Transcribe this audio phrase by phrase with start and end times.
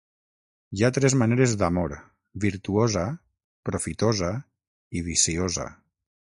[0.77, 1.93] Hi ha tres maneres d'amor:
[2.47, 3.05] virtuosa,
[3.71, 4.33] profitosa
[5.01, 5.71] i viciosa.